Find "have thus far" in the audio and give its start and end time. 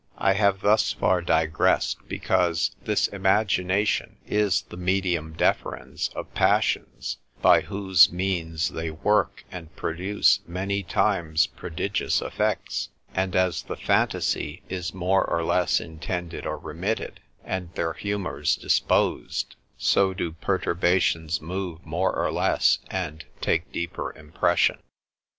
0.33-1.21